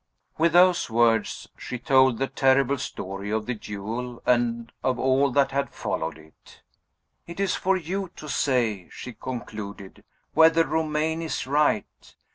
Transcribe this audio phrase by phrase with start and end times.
[0.39, 5.51] With those words, she told the terrible story of the duel, and of all that
[5.51, 6.63] had followed it.
[7.27, 10.03] "It is for you to say," she concluded,
[10.33, 12.15] "whether Romayne is right.